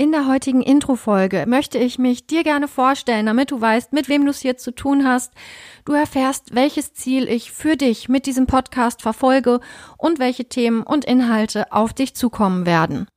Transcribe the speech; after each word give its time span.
In 0.00 0.12
der 0.12 0.28
heutigen 0.28 0.62
Intro-Folge 0.62 1.44
möchte 1.48 1.76
ich 1.76 1.98
mich 1.98 2.24
dir 2.24 2.44
gerne 2.44 2.68
vorstellen, 2.68 3.26
damit 3.26 3.50
du 3.50 3.60
weißt, 3.60 3.92
mit 3.92 4.08
wem 4.08 4.24
du 4.24 4.30
es 4.30 4.38
hier 4.38 4.56
zu 4.56 4.70
tun 4.70 5.04
hast. 5.04 5.32
Du 5.84 5.92
erfährst, 5.92 6.54
welches 6.54 6.94
Ziel 6.94 7.26
ich 7.28 7.50
für 7.50 7.76
dich 7.76 8.08
mit 8.08 8.26
diesem 8.26 8.46
Podcast 8.46 9.02
verfolge 9.02 9.58
und 9.96 10.20
welche 10.20 10.44
Themen 10.44 10.84
und 10.84 11.04
Inhalte 11.04 11.72
auf 11.72 11.94
dich 11.94 12.14
zukommen 12.14 12.64
werden. 12.64 13.08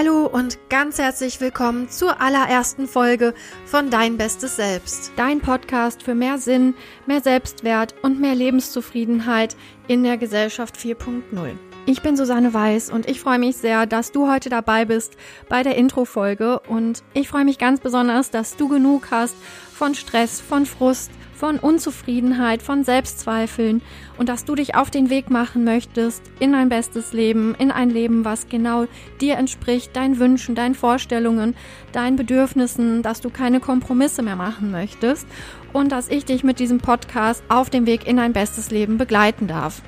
Hallo 0.00 0.24
und 0.24 0.58
ganz 0.70 0.96
herzlich 0.96 1.42
willkommen 1.42 1.90
zur 1.90 2.22
allerersten 2.22 2.86
Folge 2.86 3.34
von 3.66 3.90
Dein 3.90 4.16
Bestes 4.16 4.56
Selbst. 4.56 5.12
Dein 5.16 5.42
Podcast 5.42 6.02
für 6.02 6.14
mehr 6.14 6.38
Sinn, 6.38 6.72
mehr 7.04 7.20
Selbstwert 7.20 7.94
und 8.00 8.18
mehr 8.18 8.34
Lebenszufriedenheit 8.34 9.56
in 9.88 10.02
der 10.02 10.16
Gesellschaft 10.16 10.74
4.0. 10.78 11.50
Ich 11.84 12.00
bin 12.00 12.16
Susanne 12.16 12.54
Weiß 12.54 12.88
und 12.88 13.10
ich 13.10 13.20
freue 13.20 13.38
mich 13.38 13.58
sehr, 13.58 13.84
dass 13.84 14.10
du 14.10 14.26
heute 14.26 14.48
dabei 14.48 14.86
bist 14.86 15.18
bei 15.50 15.62
der 15.62 15.76
Intro-Folge 15.76 16.60
und 16.60 17.02
ich 17.12 17.28
freue 17.28 17.44
mich 17.44 17.58
ganz 17.58 17.80
besonders, 17.80 18.30
dass 18.30 18.56
du 18.56 18.68
genug 18.68 19.08
hast 19.10 19.36
von 19.74 19.94
Stress, 19.94 20.40
von 20.40 20.64
Frust, 20.64 21.10
von 21.40 21.58
Unzufriedenheit, 21.58 22.60
von 22.60 22.84
Selbstzweifeln 22.84 23.80
und 24.18 24.28
dass 24.28 24.44
du 24.44 24.54
dich 24.54 24.74
auf 24.74 24.90
den 24.90 25.08
Weg 25.08 25.30
machen 25.30 25.64
möchtest 25.64 26.22
in 26.38 26.54
ein 26.54 26.68
bestes 26.68 27.14
Leben, 27.14 27.54
in 27.54 27.70
ein 27.70 27.88
Leben, 27.88 28.26
was 28.26 28.50
genau 28.50 28.84
dir 29.22 29.38
entspricht, 29.38 29.96
deinen 29.96 30.18
Wünschen, 30.18 30.54
deinen 30.54 30.74
Vorstellungen, 30.74 31.56
deinen 31.92 32.16
Bedürfnissen, 32.16 33.02
dass 33.02 33.22
du 33.22 33.30
keine 33.30 33.58
Kompromisse 33.58 34.20
mehr 34.22 34.36
machen 34.36 34.70
möchtest 34.70 35.26
und 35.72 35.90
dass 35.90 36.10
ich 36.10 36.26
dich 36.26 36.44
mit 36.44 36.58
diesem 36.58 36.76
Podcast 36.76 37.42
auf 37.48 37.70
dem 37.70 37.86
Weg 37.86 38.06
in 38.06 38.18
ein 38.18 38.34
bestes 38.34 38.70
Leben 38.70 38.98
begleiten 38.98 39.46
darf. 39.46 39.80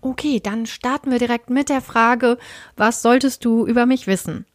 Okay, 0.00 0.38
dann 0.40 0.66
starten 0.66 1.10
wir 1.10 1.18
direkt 1.18 1.50
mit 1.50 1.68
der 1.68 1.80
Frage, 1.80 2.38
was 2.76 3.02
solltest 3.02 3.44
du 3.44 3.66
über 3.66 3.84
mich 3.84 4.06
wissen? 4.06 4.46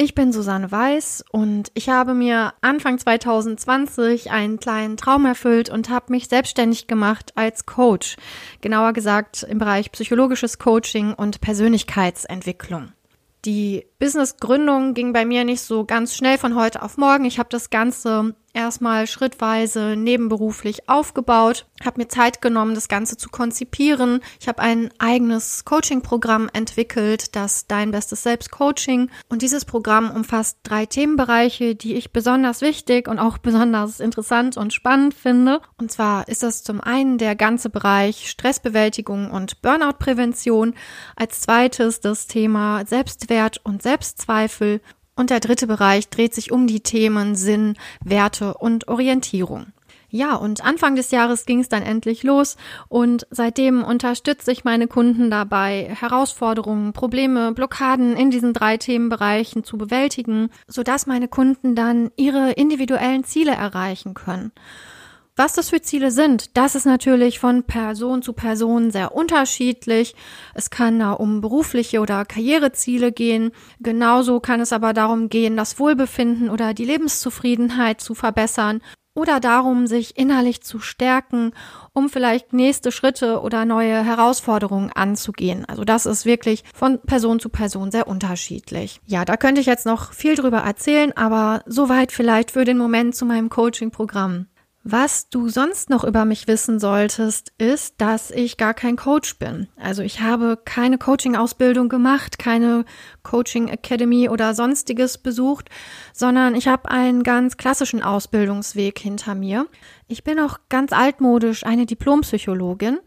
Ich 0.00 0.14
bin 0.14 0.32
Susanne 0.32 0.70
Weiß 0.70 1.24
und 1.32 1.72
ich 1.74 1.88
habe 1.88 2.14
mir 2.14 2.54
Anfang 2.60 2.98
2020 2.98 4.30
einen 4.30 4.60
kleinen 4.60 4.96
Traum 4.96 5.26
erfüllt 5.26 5.70
und 5.70 5.90
habe 5.90 6.12
mich 6.12 6.28
selbstständig 6.28 6.86
gemacht 6.86 7.32
als 7.34 7.66
Coach. 7.66 8.14
Genauer 8.60 8.92
gesagt 8.92 9.42
im 9.42 9.58
Bereich 9.58 9.90
psychologisches 9.90 10.60
Coaching 10.60 11.14
und 11.14 11.40
Persönlichkeitsentwicklung. 11.40 12.92
Die 13.44 13.86
Businessgründung 13.98 14.94
ging 14.94 15.12
bei 15.12 15.24
mir 15.24 15.42
nicht 15.42 15.62
so 15.62 15.84
ganz 15.84 16.14
schnell 16.14 16.38
von 16.38 16.54
heute 16.54 16.82
auf 16.82 16.96
morgen. 16.96 17.24
Ich 17.24 17.40
habe 17.40 17.48
das 17.50 17.68
Ganze 17.68 18.36
erstmal 18.58 19.06
schrittweise 19.06 19.94
nebenberuflich 19.96 20.88
aufgebaut, 20.88 21.64
habe 21.84 22.00
mir 22.00 22.08
Zeit 22.08 22.42
genommen, 22.42 22.74
das 22.74 22.88
Ganze 22.88 23.16
zu 23.16 23.28
konzipieren. 23.30 24.20
Ich 24.40 24.48
habe 24.48 24.60
ein 24.60 24.90
eigenes 24.98 25.64
Coaching-Programm 25.64 26.50
entwickelt, 26.52 27.36
das 27.36 27.68
Dein 27.68 27.92
Bestes 27.92 28.24
Selbst 28.24 28.50
Coaching. 28.50 29.10
Und 29.28 29.42
dieses 29.42 29.64
Programm 29.64 30.10
umfasst 30.10 30.58
drei 30.64 30.86
Themenbereiche, 30.86 31.76
die 31.76 31.94
ich 31.94 32.12
besonders 32.12 32.60
wichtig 32.60 33.06
und 33.06 33.20
auch 33.20 33.38
besonders 33.38 34.00
interessant 34.00 34.56
und 34.56 34.74
spannend 34.74 35.14
finde. 35.14 35.60
Und 35.78 35.92
zwar 35.92 36.26
ist 36.26 36.42
das 36.42 36.64
zum 36.64 36.80
einen 36.80 37.16
der 37.16 37.36
ganze 37.36 37.70
Bereich 37.70 38.28
Stressbewältigung 38.28 39.30
und 39.30 39.62
Burnout-Prävention, 39.62 40.74
als 41.14 41.42
zweites 41.42 42.00
das 42.00 42.26
Thema 42.26 42.84
Selbstwert 42.84 43.60
und 43.62 43.82
Selbstzweifel 43.82 44.80
und 45.18 45.30
der 45.30 45.40
dritte 45.40 45.66
Bereich 45.66 46.08
dreht 46.08 46.32
sich 46.32 46.52
um 46.52 46.66
die 46.66 46.80
Themen 46.80 47.34
Sinn, 47.34 47.74
Werte 48.04 48.54
und 48.54 48.88
Orientierung. 48.88 49.66
Ja, 50.10 50.36
und 50.36 50.64
Anfang 50.64 50.96
des 50.96 51.10
Jahres 51.10 51.44
ging 51.44 51.60
es 51.60 51.68
dann 51.68 51.82
endlich 51.82 52.22
los 52.22 52.56
und 52.88 53.26
seitdem 53.30 53.84
unterstütze 53.84 54.50
ich 54.52 54.64
meine 54.64 54.86
Kunden 54.86 55.30
dabei, 55.30 55.94
Herausforderungen, 56.00 56.94
Probleme, 56.94 57.52
Blockaden 57.52 58.16
in 58.16 58.30
diesen 58.30 58.54
drei 58.54 58.78
Themenbereichen 58.78 59.64
zu 59.64 59.76
bewältigen, 59.76 60.48
sodass 60.66 61.06
meine 61.06 61.28
Kunden 61.28 61.74
dann 61.74 62.10
ihre 62.16 62.52
individuellen 62.52 63.24
Ziele 63.24 63.52
erreichen 63.52 64.14
können. 64.14 64.52
Was 65.38 65.52
das 65.52 65.70
für 65.70 65.80
Ziele 65.80 66.10
sind, 66.10 66.56
das 66.56 66.74
ist 66.74 66.84
natürlich 66.84 67.38
von 67.38 67.62
Person 67.62 68.22
zu 68.22 68.32
Person 68.32 68.90
sehr 68.90 69.14
unterschiedlich. 69.14 70.16
Es 70.52 70.68
kann 70.68 70.98
da 70.98 71.12
um 71.12 71.40
berufliche 71.40 72.00
oder 72.00 72.24
Karriereziele 72.24 73.12
gehen. 73.12 73.52
Genauso 73.78 74.40
kann 74.40 74.60
es 74.60 74.72
aber 74.72 74.92
darum 74.92 75.28
gehen, 75.28 75.56
das 75.56 75.78
Wohlbefinden 75.78 76.50
oder 76.50 76.74
die 76.74 76.86
Lebenszufriedenheit 76.86 78.00
zu 78.00 78.16
verbessern 78.16 78.80
oder 79.14 79.38
darum, 79.38 79.86
sich 79.86 80.18
innerlich 80.18 80.62
zu 80.62 80.80
stärken, 80.80 81.52
um 81.92 82.08
vielleicht 82.08 82.52
nächste 82.52 82.90
Schritte 82.90 83.40
oder 83.40 83.64
neue 83.64 84.02
Herausforderungen 84.02 84.90
anzugehen. 84.92 85.64
Also 85.66 85.84
das 85.84 86.04
ist 86.04 86.26
wirklich 86.26 86.64
von 86.74 87.00
Person 87.00 87.38
zu 87.38 87.48
Person 87.48 87.92
sehr 87.92 88.08
unterschiedlich. 88.08 89.00
Ja, 89.06 89.24
da 89.24 89.36
könnte 89.36 89.60
ich 89.60 89.68
jetzt 89.68 89.86
noch 89.86 90.12
viel 90.12 90.34
drüber 90.34 90.58
erzählen, 90.58 91.16
aber 91.16 91.62
soweit 91.64 92.10
vielleicht 92.10 92.50
für 92.50 92.64
den 92.64 92.76
Moment 92.76 93.14
zu 93.14 93.24
meinem 93.24 93.50
Coaching-Programm. 93.50 94.48
Was 94.84 95.28
du 95.28 95.48
sonst 95.48 95.90
noch 95.90 96.04
über 96.04 96.24
mich 96.24 96.46
wissen 96.46 96.78
solltest, 96.78 97.52
ist, 97.58 98.00
dass 98.00 98.30
ich 98.30 98.56
gar 98.56 98.74
kein 98.74 98.96
Coach 98.96 99.38
bin. 99.38 99.68
Also 99.76 100.02
ich 100.02 100.20
habe 100.20 100.56
keine 100.64 100.98
Coaching-Ausbildung 100.98 101.88
gemacht, 101.88 102.38
keine 102.38 102.84
Coaching 103.22 103.68
Academy 103.68 104.28
oder 104.28 104.54
sonstiges 104.54 105.18
besucht, 105.18 105.68
sondern 106.12 106.54
ich 106.54 106.68
habe 106.68 106.90
einen 106.90 107.24
ganz 107.24 107.56
klassischen 107.56 108.02
Ausbildungsweg 108.02 108.98
hinter 108.98 109.34
mir. 109.34 109.66
Ich 110.06 110.22
bin 110.22 110.38
auch 110.38 110.58
ganz 110.68 110.92
altmodisch 110.92 111.66
eine 111.66 111.84
Diplompsychologin 111.84 112.98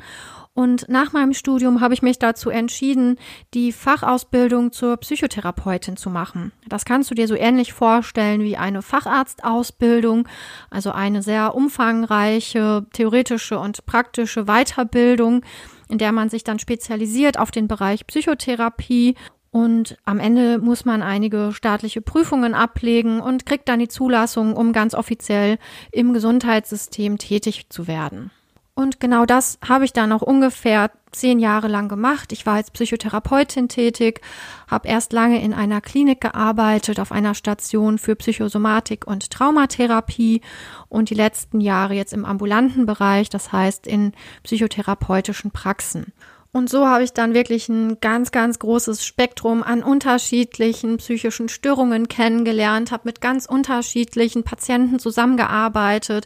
und 0.53 0.89
nach 0.89 1.13
meinem 1.13 1.33
Studium 1.33 1.79
habe 1.79 1.93
ich 1.93 2.01
mich 2.01 2.19
dazu 2.19 2.49
entschieden, 2.49 3.17
die 3.53 3.71
Fachausbildung 3.71 4.73
zur 4.73 4.97
Psychotherapeutin 4.97 5.95
zu 5.95 6.09
machen. 6.09 6.51
Das 6.67 6.83
kannst 6.83 7.09
du 7.09 7.15
dir 7.15 7.27
so 7.27 7.35
ähnlich 7.35 7.71
vorstellen 7.71 8.41
wie 8.41 8.57
eine 8.57 8.81
Facharztausbildung, 8.81 10.27
also 10.69 10.91
eine 10.91 11.21
sehr 11.21 11.55
umfangreiche 11.55 12.85
theoretische 12.91 13.59
und 13.59 13.85
praktische 13.85 14.45
Weiterbildung, 14.45 15.43
in 15.87 15.97
der 15.97 16.11
man 16.11 16.29
sich 16.29 16.43
dann 16.43 16.59
spezialisiert 16.59 17.39
auf 17.39 17.51
den 17.51 17.67
Bereich 17.69 18.05
Psychotherapie 18.05 19.15
und 19.51 19.97
am 20.05 20.19
Ende 20.19 20.59
muss 20.59 20.85
man 20.85 21.01
einige 21.01 21.51
staatliche 21.53 22.01
Prüfungen 22.01 22.53
ablegen 22.53 23.19
und 23.19 23.45
kriegt 23.45 23.67
dann 23.67 23.79
die 23.79 23.89
Zulassung, 23.89 24.55
um 24.55 24.71
ganz 24.71 24.93
offiziell 24.93 25.57
im 25.91 26.13
Gesundheitssystem 26.13 27.17
tätig 27.17 27.67
zu 27.69 27.87
werden. 27.87 28.31
Und 28.73 28.99
genau 28.99 29.25
das 29.25 29.59
habe 29.67 29.85
ich 29.85 29.93
dann 29.93 30.09
noch 30.09 30.21
ungefähr 30.21 30.91
zehn 31.11 31.39
Jahre 31.39 31.67
lang 31.67 31.89
gemacht. 31.89 32.31
Ich 32.31 32.45
war 32.45 32.55
als 32.55 32.71
Psychotherapeutin 32.71 33.67
tätig, 33.67 34.21
habe 34.69 34.87
erst 34.87 35.11
lange 35.11 35.43
in 35.43 35.53
einer 35.53 35.81
Klinik 35.81 36.21
gearbeitet, 36.21 36.99
auf 36.99 37.11
einer 37.11 37.35
Station 37.35 37.97
für 37.97 38.15
Psychosomatik 38.15 39.05
und 39.05 39.29
Traumatherapie 39.29 40.41
und 40.87 41.09
die 41.09 41.15
letzten 41.15 41.59
Jahre 41.59 41.95
jetzt 41.95 42.13
im 42.13 42.23
ambulanten 42.23 42.85
Bereich, 42.85 43.29
das 43.29 43.51
heißt 43.51 43.87
in 43.87 44.13
psychotherapeutischen 44.43 45.51
Praxen. 45.51 46.13
Und 46.53 46.69
so 46.69 46.85
habe 46.85 47.03
ich 47.03 47.13
dann 47.13 47.33
wirklich 47.33 47.69
ein 47.69 47.99
ganz, 48.01 48.31
ganz 48.31 48.59
großes 48.59 49.05
Spektrum 49.05 49.63
an 49.63 49.83
unterschiedlichen 49.83 50.97
psychischen 50.97 51.47
Störungen 51.47 52.09
kennengelernt, 52.09 52.91
habe 52.91 53.03
mit 53.05 53.21
ganz 53.21 53.45
unterschiedlichen 53.45 54.43
Patienten 54.43 54.99
zusammengearbeitet, 54.99 56.25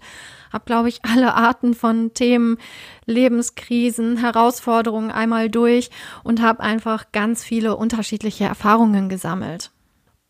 habe, 0.52 0.66
glaube 0.66 0.90
ich, 0.90 1.04
alle 1.04 1.34
Arten 1.34 1.74
von 1.74 2.14
Themen, 2.14 2.58
Lebenskrisen, 3.06 4.18
Herausforderungen 4.18 5.12
einmal 5.12 5.50
durch 5.50 5.90
und 6.24 6.42
habe 6.42 6.62
einfach 6.62 7.12
ganz 7.12 7.44
viele 7.44 7.76
unterschiedliche 7.76 8.46
Erfahrungen 8.46 9.10
gesammelt. 9.10 9.72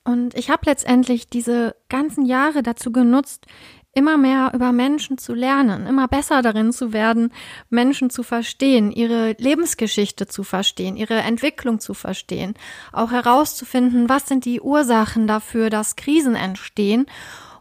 Und 0.03 0.35
ich 0.35 0.49
habe 0.49 0.61
letztendlich 0.65 1.29
diese 1.29 1.75
ganzen 1.89 2.25
Jahre 2.25 2.61
dazu 2.61 2.91
genutzt, 2.91 3.47
immer 3.95 4.17
mehr 4.17 4.51
über 4.53 4.73
Menschen 4.73 5.17
zu 5.17 5.33
lernen, 5.33 5.87
immer 5.87 6.07
besser 6.07 6.41
darin 6.41 6.73
zu 6.73 6.91
werden, 6.93 7.31
Menschen 7.69 8.09
zu 8.09 8.23
verstehen, 8.23 8.91
ihre 8.91 9.31
Lebensgeschichte 9.39 10.27
zu 10.27 10.43
verstehen, 10.43 10.97
ihre 10.97 11.15
Entwicklung 11.15 11.79
zu 11.79 11.93
verstehen, 11.93 12.55
auch 12.91 13.11
herauszufinden, 13.11 14.09
was 14.09 14.27
sind 14.27 14.43
die 14.43 14.59
Ursachen 14.59 15.27
dafür, 15.27 15.69
dass 15.69 15.95
Krisen 15.95 16.35
entstehen 16.35 17.05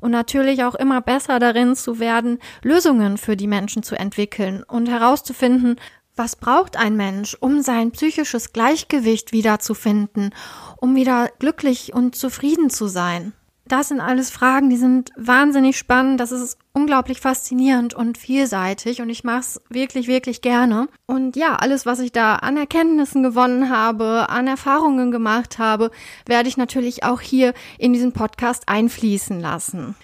und 0.04 0.10
natürlich 0.10 0.64
auch 0.64 0.74
immer 0.74 1.00
besser 1.00 1.38
darin 1.38 1.74
zu 1.74 1.98
werden, 1.98 2.38
Lösungen 2.62 3.16
für 3.16 3.38
die 3.38 3.46
Menschen 3.46 3.82
zu 3.82 3.98
entwickeln 3.98 4.62
und 4.62 4.86
herauszufinden, 4.86 5.76
was 6.14 6.36
braucht 6.36 6.76
ein 6.76 6.94
Mensch, 6.94 7.38
um 7.40 7.62
sein 7.62 7.90
psychisches 7.90 8.52
Gleichgewicht 8.52 9.32
wiederzufinden, 9.32 10.34
um 10.76 10.94
wieder 10.94 11.30
glücklich 11.38 11.94
und 11.94 12.16
zufrieden 12.16 12.68
zu 12.68 12.86
sein? 12.86 13.32
Das 13.66 13.88
sind 13.88 14.00
alles 14.00 14.30
Fragen, 14.30 14.68
die 14.68 14.76
sind 14.76 15.10
wahnsinnig 15.16 15.78
spannend. 15.78 16.20
Das 16.20 16.32
ist 16.32 16.58
unglaublich 16.74 17.20
faszinierend 17.20 17.94
und 17.94 18.18
vielseitig 18.18 19.00
und 19.00 19.08
ich 19.08 19.24
mache 19.24 19.40
es 19.40 19.60
wirklich, 19.70 20.06
wirklich 20.06 20.42
gerne. 20.42 20.88
Und 21.06 21.34
ja, 21.34 21.56
alles, 21.56 21.86
was 21.86 22.00
ich 22.00 22.12
da 22.12 22.36
an 22.36 22.58
Erkenntnissen 22.58 23.22
gewonnen 23.22 23.70
habe, 23.70 24.28
an 24.28 24.46
Erfahrungen 24.46 25.10
gemacht 25.10 25.58
habe, 25.58 25.90
werde 26.26 26.48
ich 26.48 26.58
natürlich 26.58 27.04
auch 27.04 27.22
hier 27.22 27.54
in 27.78 27.94
diesen 27.94 28.12
Podcast 28.12 28.68
einfließen 28.68 29.40
lassen. 29.40 29.94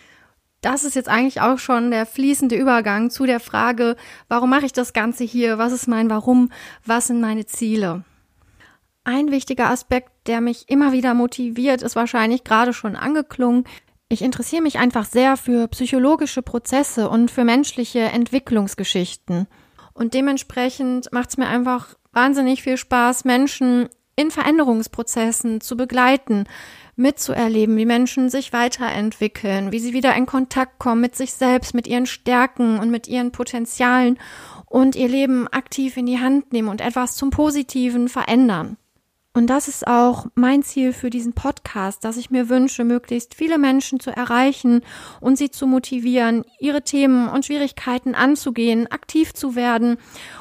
das 0.62 0.85
ist 0.85 0.95
jetzt 0.95 1.09
eigentlich 1.09 1.41
auch 1.41 1.59
schon 1.59 1.91
der 1.91 2.07
fließende 2.07 2.55
Übergang 2.57 3.11
zu 3.11 3.25
der 3.25 3.41
Frage, 3.41 3.97
warum 4.29 4.51
mache 4.51 4.67
ich 4.67 4.73
das 4.73 4.93
Ganze 4.93 5.25
hier? 5.25 5.59
Was 5.59 5.73
ist 5.73 5.87
mein 5.87 6.11
Warum? 6.11 6.51
Was 6.85 7.07
sind 7.07 7.21
meine 7.21 7.47
Ziele? 7.47 8.05
Ein 9.05 9.31
wichtiger 9.31 9.70
Aspekt, 9.70 10.11
der 10.26 10.41
mich 10.41 10.69
immer 10.69 10.93
wieder 10.93 11.14
motiviert, 11.14 11.82
ist 11.82 11.97
wahrscheinlich 11.97 12.44
gerade 12.44 12.73
schon 12.73 12.97
angeklungen. 12.97 13.64
Ich 14.08 14.23
interessiere 14.23 14.62
mich 14.62 14.79
einfach 14.79 15.06
sehr 15.06 15.37
für 15.37 15.69
psychologische 15.69 16.43
Prozesse 16.43 17.08
und 17.08 17.31
für 17.31 17.44
menschliche 17.44 18.00
Entwicklungsgeschichten. 18.00 19.47
Und 19.94 20.14
dementsprechend 20.14 21.12
macht 21.12 21.31
es 21.31 21.37
mir 21.38 21.49
einfach 21.49 21.94
wahnsinnig 22.12 22.62
viel 22.62 22.76
Spaß, 22.76 23.25
Menschen 23.25 23.88
in 24.17 24.31
Veränderungsprozessen 24.31 25.61
zu 25.61 25.76
begleiten, 25.76 26.44
mitzuerleben, 26.97 27.76
wie 27.76 27.87
Menschen 27.87 28.29
sich 28.29 28.52
weiterentwickeln, 28.52 29.73
wie 29.73 29.79
sie 29.79 29.94
wieder 29.94 30.14
in 30.14 30.26
Kontakt 30.26 30.79
kommen 30.79 31.00
mit 31.00 31.17
sich 31.17 31.32
selbst, 31.32 31.75
mit 31.75 31.87
ihren 31.87 32.06
Stärken 32.06 32.79
und 32.79 32.91
mit 32.91 33.08
ihren 33.08 33.32
Potenzialen 33.32 34.19
und 34.67 34.94
ihr 34.94 35.08
Leben 35.08 35.49
aktiv 35.49 35.97
in 35.97 36.06
die 36.06 36.20
Hand 36.20 36.52
nehmen 36.52 36.69
und 36.69 36.81
etwas 36.81 37.17
zum 37.17 37.31
Positiven 37.31 38.08
verändern. 38.08 38.76
Und 39.32 39.47
das 39.47 39.69
ist 39.69 39.87
auch 39.87 40.27
mein 40.35 40.65
Ziel 40.65 40.93
für 40.93 41.09
diesen 41.09 41.35
Podcast, 41.35 42.05
dass 42.05 42.17
ich 42.17 42.31
mir 42.31 42.49
wünsche, 42.49 42.82
möglichst 42.82 43.37
viele 43.37 43.59
Menschen 43.59 44.00
zu 44.00 44.11
erreichen 44.11 44.82
und 45.21 45.38
sie 45.38 45.50
zu 45.50 45.69
motivieren, 45.69 46.44
ihre 46.59 46.82
Themen 46.82 47.29
und 47.29 47.44
Schwierigkeiten 47.44 48.17
anzugehen, 48.17 48.91
aktiv 48.91 49.32
zu 49.32 49.55
werden 49.55 49.99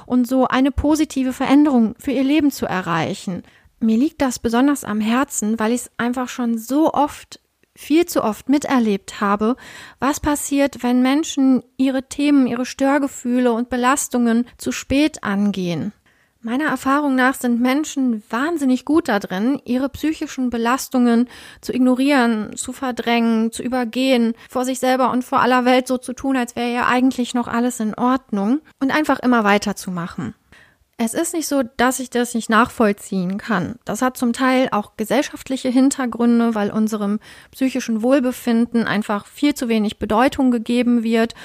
und 0.08 0.28
so 0.28 0.48
eine 0.48 0.72
positive 0.72 1.34
Veränderung 1.34 1.94
für 2.00 2.12
ihr 2.12 2.24
Leben 2.24 2.50
zu 2.50 2.66
erreichen. 2.66 3.44
Mir 3.80 3.98
liegt 3.98 4.24
das 4.24 4.40
besonders 4.40 4.84
am 4.84 5.02
Herzen, 5.02 5.60
weil 5.60 5.72
ich 5.72 5.82
es 5.82 5.92
einfach 5.98 6.28
schon 6.28 6.58
so 6.58 6.92
oft, 6.92 7.40
viel 7.76 8.08
zu 8.08 8.24
oft 8.24 8.50
miterlebt 8.50 9.22
habe, 9.22 9.56
was 10.00 10.20
passiert, 10.20 10.82
wenn 10.82 11.04
Menschen 11.04 11.64
ihre 11.78 12.10
Themen, 12.10 12.48
ihre 12.48 12.66
Störgefühle 12.66 13.54
und 13.54 13.70
Belastungen 13.70 14.48
zu 14.58 14.72
spät 14.72 15.24
angehen. 15.24 15.94
Meiner 16.42 16.68
Erfahrung 16.68 17.16
nach 17.16 17.34
sind 17.34 17.60
Menschen 17.60 18.24
wahnsinnig 18.30 18.86
gut 18.86 19.10
darin, 19.10 19.60
ihre 19.66 19.90
psychischen 19.90 20.50
Belastungen 20.50 21.28
zu 21.60 21.74
ignorieren, 21.74 22.56
zu 22.56 22.72
verdrängen, 22.72 23.52
zu 23.52 23.62
übergehen, 23.62 24.34
vor 24.50 24.64
sich 24.64 24.80
selber 24.80 25.12
und 25.12 25.26
vor 25.26 25.42
aller 25.42 25.66
Welt 25.66 25.86
so 25.86 25.98
zu 25.98 26.14
tun, 26.14 26.38
als 26.38 26.56
wäre 26.56 26.72
ja 26.72 26.88
eigentlich 26.88 27.34
noch 27.34 27.50
alles 27.50 27.82
in 27.82 27.94
Ordnung 27.94 28.62
und 28.80 28.90
einfach 28.90 29.20
immer 29.20 29.44
weiterzumachen. 29.44 30.34
Es 30.96 31.14
ist 31.14 31.34
nicht 31.34 31.48
so, 31.48 31.64
dass 31.76 32.00
ich 32.00 32.10
das 32.10 32.34
nicht 32.34 32.50
nachvollziehen 32.50 33.38
kann. 33.38 33.76
Das 33.84 34.02
hat 34.02 34.16
zum 34.16 34.32
Teil 34.32 34.70
auch 34.72 34.96
gesellschaftliche 34.96 35.70
Hintergründe, 35.70 36.56
weil 36.56 36.72
unserem 36.72 37.20
psychischen 37.52 38.02
Wohlbefinden 38.02 38.86
einfach 38.86 39.26
viel 39.26 39.56
zu 39.56 39.68
wenig 39.68 40.00
Bedeutung 40.00 40.52
gegeben 40.52 41.04
wird 41.04 41.36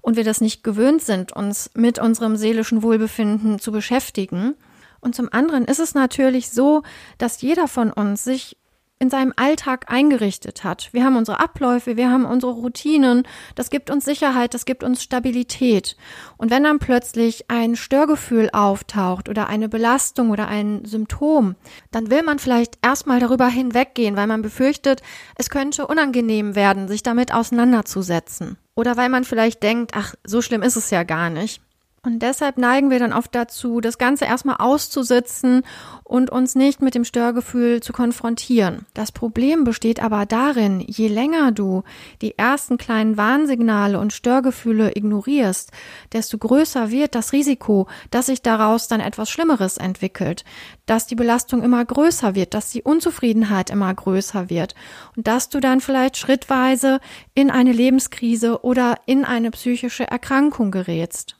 und 0.00 0.16
wir 0.16 0.24
das 0.24 0.40
nicht 0.40 0.62
gewöhnt 0.64 1.02
sind, 1.02 1.32
uns 1.32 1.70
mit 1.74 1.98
unserem 1.98 2.36
seelischen 2.36 2.82
Wohlbefinden 2.82 3.58
zu 3.58 3.72
beschäftigen. 3.72 4.54
Und 5.00 5.14
zum 5.14 5.28
anderen 5.32 5.64
ist 5.64 5.80
es 5.80 5.94
natürlich 5.94 6.50
so, 6.50 6.82
dass 7.18 7.40
jeder 7.40 7.68
von 7.68 7.92
uns 7.92 8.24
sich 8.24 8.56
in 9.00 9.08
seinem 9.08 9.32
Alltag 9.34 9.86
eingerichtet 9.90 10.62
hat. 10.62 10.90
Wir 10.92 11.04
haben 11.04 11.16
unsere 11.16 11.40
Abläufe, 11.40 11.96
wir 11.96 12.10
haben 12.10 12.26
unsere 12.26 12.52
Routinen, 12.52 13.26
das 13.54 13.70
gibt 13.70 13.90
uns 13.90 14.04
Sicherheit, 14.04 14.52
das 14.52 14.66
gibt 14.66 14.84
uns 14.84 15.02
Stabilität. 15.02 15.96
Und 16.36 16.50
wenn 16.50 16.64
dann 16.64 16.78
plötzlich 16.78 17.50
ein 17.50 17.76
Störgefühl 17.76 18.50
auftaucht 18.52 19.30
oder 19.30 19.48
eine 19.48 19.70
Belastung 19.70 20.28
oder 20.30 20.48
ein 20.48 20.84
Symptom, 20.84 21.56
dann 21.90 22.10
will 22.10 22.22
man 22.22 22.38
vielleicht 22.38 22.78
erstmal 22.82 23.20
darüber 23.20 23.48
hinweggehen, 23.48 24.16
weil 24.16 24.26
man 24.26 24.42
befürchtet, 24.42 25.00
es 25.34 25.48
könnte 25.48 25.86
unangenehm 25.86 26.54
werden, 26.54 26.86
sich 26.86 27.02
damit 27.02 27.32
auseinanderzusetzen. 27.32 28.58
Oder 28.74 28.98
weil 28.98 29.08
man 29.08 29.24
vielleicht 29.24 29.62
denkt, 29.62 29.92
ach, 29.94 30.14
so 30.24 30.42
schlimm 30.42 30.62
ist 30.62 30.76
es 30.76 30.90
ja 30.90 31.04
gar 31.04 31.30
nicht. 31.30 31.62
Und 32.02 32.20
deshalb 32.20 32.56
neigen 32.56 32.88
wir 32.88 32.98
dann 32.98 33.12
oft 33.12 33.34
dazu, 33.34 33.82
das 33.82 33.98
Ganze 33.98 34.24
erstmal 34.24 34.56
auszusitzen 34.56 35.64
und 36.02 36.30
uns 36.30 36.54
nicht 36.54 36.80
mit 36.80 36.94
dem 36.94 37.04
Störgefühl 37.04 37.82
zu 37.82 37.92
konfrontieren. 37.92 38.86
Das 38.94 39.12
Problem 39.12 39.64
besteht 39.64 40.02
aber 40.02 40.24
darin, 40.24 40.80
je 40.80 41.08
länger 41.08 41.52
du 41.52 41.82
die 42.22 42.38
ersten 42.38 42.78
kleinen 42.78 43.18
Warnsignale 43.18 43.98
und 43.98 44.14
Störgefühle 44.14 44.96
ignorierst, 44.96 45.72
desto 46.14 46.38
größer 46.38 46.90
wird 46.90 47.14
das 47.14 47.34
Risiko, 47.34 47.86
dass 48.10 48.26
sich 48.26 48.40
daraus 48.40 48.88
dann 48.88 49.00
etwas 49.00 49.28
Schlimmeres 49.28 49.76
entwickelt, 49.76 50.44
dass 50.86 51.06
die 51.06 51.16
Belastung 51.16 51.62
immer 51.62 51.84
größer 51.84 52.34
wird, 52.34 52.54
dass 52.54 52.70
die 52.70 52.82
Unzufriedenheit 52.82 53.68
immer 53.68 53.92
größer 53.92 54.48
wird 54.48 54.74
und 55.16 55.26
dass 55.26 55.50
du 55.50 55.60
dann 55.60 55.82
vielleicht 55.82 56.16
schrittweise 56.16 56.98
in 57.34 57.50
eine 57.50 57.72
Lebenskrise 57.72 58.64
oder 58.64 58.96
in 59.04 59.26
eine 59.26 59.50
psychische 59.50 60.04
Erkrankung 60.04 60.70
gerätst. 60.70 61.36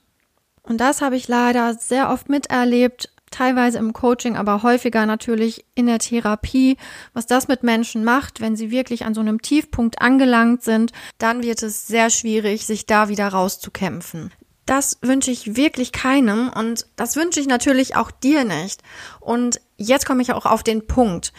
Und 0.63 0.77
das 0.77 1.01
habe 1.01 1.15
ich 1.15 1.27
leider 1.27 1.73
sehr 1.73 2.09
oft 2.09 2.29
miterlebt, 2.29 3.09
teilweise 3.31 3.77
im 3.77 3.93
Coaching, 3.93 4.35
aber 4.35 4.61
häufiger 4.61 5.05
natürlich 5.05 5.65
in 5.73 5.87
der 5.87 5.99
Therapie, 5.99 6.77
was 7.13 7.25
das 7.25 7.47
mit 7.47 7.63
Menschen 7.63 8.03
macht, 8.03 8.41
wenn 8.41 8.55
sie 8.55 8.69
wirklich 8.69 9.05
an 9.05 9.13
so 9.13 9.21
einem 9.21 9.41
Tiefpunkt 9.41 10.01
angelangt 10.01 10.63
sind, 10.63 10.91
dann 11.17 11.41
wird 11.41 11.63
es 11.63 11.87
sehr 11.87 12.09
schwierig, 12.09 12.65
sich 12.65 12.85
da 12.85 13.07
wieder 13.07 13.29
rauszukämpfen. 13.29 14.31
Das 14.65 14.99
wünsche 15.01 15.31
ich 15.31 15.55
wirklich 15.55 15.91
keinem 15.91 16.49
und 16.49 16.85
das 16.95 17.15
wünsche 17.15 17.39
ich 17.39 17.47
natürlich 17.47 17.95
auch 17.95 18.11
dir 18.11 18.43
nicht. 18.43 18.83
Und 19.19 19.59
jetzt 19.77 20.05
komme 20.05 20.21
ich 20.21 20.33
auch 20.33 20.45
auf 20.45 20.61
den 20.61 20.85
Punkt. 20.85 21.33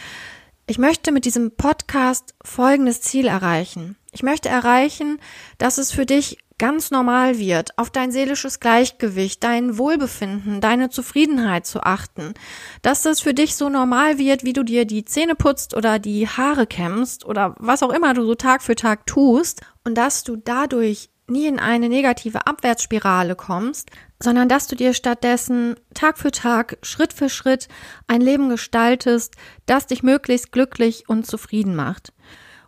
Ich 0.66 0.78
möchte 0.78 1.12
mit 1.12 1.24
diesem 1.24 1.52
Podcast 1.52 2.34
folgendes 2.42 3.00
Ziel 3.00 3.26
erreichen. 3.26 3.96
Ich 4.10 4.22
möchte 4.22 4.48
erreichen, 4.48 5.18
dass 5.58 5.78
es 5.78 5.92
für 5.92 6.06
dich 6.06 6.38
ganz 6.62 6.92
normal 6.92 7.40
wird, 7.40 7.76
auf 7.76 7.90
dein 7.90 8.12
seelisches 8.12 8.60
Gleichgewicht, 8.60 9.42
dein 9.42 9.78
Wohlbefinden, 9.78 10.60
deine 10.60 10.90
Zufriedenheit 10.90 11.66
zu 11.66 11.82
achten, 11.82 12.34
dass 12.82 13.02
das 13.02 13.20
für 13.20 13.34
dich 13.34 13.56
so 13.56 13.68
normal 13.68 14.16
wird, 14.16 14.44
wie 14.44 14.52
du 14.52 14.62
dir 14.62 14.84
die 14.84 15.04
Zähne 15.04 15.34
putzt 15.34 15.74
oder 15.74 15.98
die 15.98 16.28
Haare 16.28 16.68
kämmst 16.68 17.24
oder 17.24 17.56
was 17.58 17.82
auch 17.82 17.90
immer 17.90 18.14
du 18.14 18.24
so 18.24 18.36
Tag 18.36 18.62
für 18.62 18.76
Tag 18.76 19.08
tust 19.08 19.62
und 19.82 19.98
dass 19.98 20.22
du 20.22 20.36
dadurch 20.36 21.10
nie 21.26 21.46
in 21.46 21.58
eine 21.58 21.88
negative 21.88 22.46
Abwärtsspirale 22.46 23.34
kommst, 23.34 23.90
sondern 24.22 24.48
dass 24.48 24.68
du 24.68 24.76
dir 24.76 24.94
stattdessen 24.94 25.74
Tag 25.94 26.16
für 26.16 26.30
Tag, 26.30 26.78
Schritt 26.82 27.12
für 27.12 27.28
Schritt 27.28 27.66
ein 28.06 28.20
Leben 28.20 28.48
gestaltest, 28.48 29.34
das 29.66 29.88
dich 29.88 30.04
möglichst 30.04 30.52
glücklich 30.52 31.08
und 31.08 31.26
zufrieden 31.26 31.74
macht. 31.74 32.11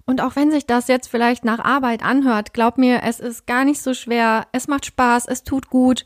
Und 0.07 0.21
auch 0.21 0.37
wenn 0.37 0.51
sich 0.51 0.67
das 0.67 0.89
jetzt 0.89 1.09
vielleicht 1.09 1.45
nach 1.45 1.61
Arbeit 1.61 2.03
anhört, 2.03 2.53
glaub 2.53 2.77
mir, 2.79 3.03
es 3.05 3.21
ist 3.21 3.47
gar 3.47 3.65
nicht 3.65 3.81
so 3.81 3.95
schwer, 3.95 4.47
es 4.53 4.69
macht 4.69 4.87
Spaß, 4.87 5.27
es 5.27 5.45
tut 5.45 5.71
gut 5.71 6.05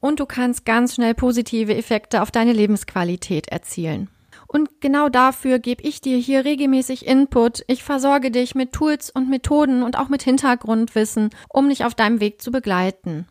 und 0.00 0.20
du 0.20 0.26
kannst 0.26 0.64
ganz 0.64 0.94
schnell 0.94 1.14
positive 1.14 1.74
Effekte 1.74 2.22
auf 2.22 2.30
deine 2.30 2.52
Lebensqualität 2.52 3.48
erzielen. 3.48 4.08
Und 4.48 4.80
genau 4.80 5.08
dafür 5.08 5.58
gebe 5.58 5.82
ich 5.82 6.00
dir 6.00 6.16
hier 6.18 6.44
regelmäßig 6.44 7.06
Input. 7.06 7.64
Ich 7.66 7.82
versorge 7.82 8.30
dich 8.30 8.54
mit 8.54 8.72
Tools 8.72 9.10
und 9.10 9.28
Methoden 9.28 9.82
und 9.82 9.98
auch 9.98 10.08
mit 10.08 10.22
Hintergrundwissen, 10.22 11.30
um 11.48 11.68
dich 11.68 11.84
auf 11.84 11.94
deinem 11.94 12.20
Weg 12.20 12.40
zu 12.40 12.50
begleiten. 12.50 13.26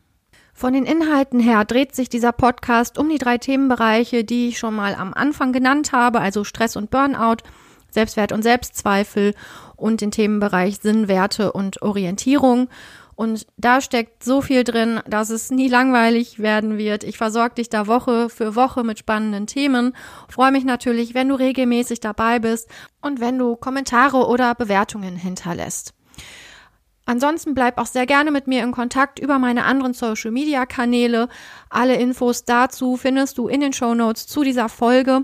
Von 0.53 0.73
den 0.73 0.85
Inhalten 0.85 1.39
her 1.39 1.65
dreht 1.65 1.95
sich 1.95 2.09
dieser 2.09 2.31
Podcast 2.31 2.97
um 2.97 3.09
die 3.09 3.17
drei 3.17 3.37
Themenbereiche, 3.37 4.23
die 4.23 4.49
ich 4.49 4.57
schon 4.57 4.73
mal 4.73 4.95
am 4.95 5.13
Anfang 5.13 5.51
genannt 5.51 5.91
habe, 5.91 6.21
also 6.21 6.43
Stress 6.43 6.75
und 6.75 6.91
Burnout, 6.91 7.43
Selbstwert 7.89 8.31
und 8.31 8.41
Selbstzweifel 8.41 9.33
und 9.75 10.01
den 10.01 10.11
Themenbereich 10.11 10.79
Sinn, 10.81 11.07
Werte 11.07 11.51
und 11.51 11.81
Orientierung. 11.81 12.69
Und 13.15 13.47
da 13.55 13.79
steckt 13.79 14.23
so 14.23 14.41
viel 14.41 14.65
drin, 14.65 14.99
dass 15.07 15.29
es 15.29 15.49
nie 15.49 15.69
langweilig 15.69 16.39
werden 16.39 16.77
wird. 16.77 17.05
Ich 17.05 17.17
versorge 17.17 17.55
dich 17.55 17.69
da 17.69 17.87
Woche 17.87 18.29
für 18.29 18.55
Woche 18.55 18.83
mit 18.83 18.99
spannenden 18.99 19.47
Themen. 19.47 19.95
Freue 20.27 20.51
mich 20.51 20.65
natürlich, 20.65 21.13
wenn 21.13 21.29
du 21.29 21.35
regelmäßig 21.35 22.01
dabei 22.01 22.39
bist 22.39 22.69
und 23.01 23.21
wenn 23.21 23.37
du 23.37 23.55
Kommentare 23.55 24.27
oder 24.27 24.53
Bewertungen 24.53 25.15
hinterlässt. 25.15 25.93
Ansonsten 27.05 27.53
bleib 27.53 27.77
auch 27.77 27.85
sehr 27.85 28.07
gerne 28.07 28.31
mit 28.31 28.47
mir 28.47 28.63
in 28.63 28.71
Kontakt 28.71 29.19
über 29.19 29.39
meine 29.39 29.63
anderen 29.63 29.93
Social 29.93 30.31
Media 30.31 30.65
Kanäle. 30.65 31.29
Alle 31.69 31.95
Infos 31.95 32.45
dazu 32.45 32.97
findest 32.97 33.37
du 33.37 33.47
in 33.47 33.61
den 33.61 33.73
Show 33.73 33.93
Notes 33.93 34.27
zu 34.27 34.43
dieser 34.43 34.69
Folge. 34.69 35.23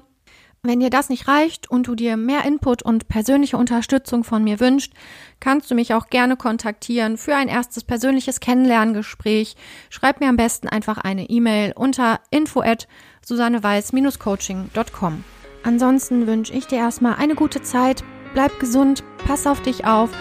Wenn 0.64 0.80
dir 0.80 0.92
das 0.92 1.10
nicht 1.10 1.28
reicht 1.28 1.72
und 1.72 1.88
du 1.88 1.96
dir 1.96 2.18
mehr 2.18 2.46
Input 2.46 2.84
und 2.84 3.08
persönliche 3.08 3.58
Unterstützung 3.58 4.24
von 4.24 4.44
mir 4.44 4.60
wünscht, 4.60 4.94
kannst 5.40 5.72
du 5.72 5.76
mich 5.76 5.96
auch 5.96 6.12
gerne 6.12 6.38
kontaktieren 6.38 7.18
für 7.18 7.36
ein 7.36 7.48
erstes 7.48 7.84
persönliches 7.84 8.40
Kennenlerngespräch. 8.40 9.56
Schreib 9.90 10.20
mir 10.20 10.30
am 10.30 10.38
besten 10.38 10.68
einfach 10.68 11.00
eine 11.00 11.28
E-Mail 11.32 11.74
unter 11.76 12.20
info 12.30 12.62
at 12.62 12.88
susanneweiß-coaching.com. 13.26 15.24
Ansonsten 15.64 16.28
wünsche 16.28 16.54
ich 16.54 16.68
dir 16.68 16.78
erstmal 16.78 17.16
eine 17.16 17.34
gute 17.34 17.64
Zeit, 17.64 18.04
bleib 18.36 18.60
gesund, 18.60 19.04
pass 19.26 19.48
auf 19.48 19.64
dich 19.64 19.86
auf 19.86 20.12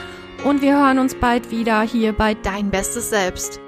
und 0.46 0.62
wir 0.62 0.74
hören 0.74 0.98
uns 0.98 1.14
bald 1.16 1.50
wieder 1.50 1.82
hier 1.82 2.14
bei 2.14 2.32
Dein 2.32 2.70
Bestes 2.70 3.10
Selbst. 3.10 3.60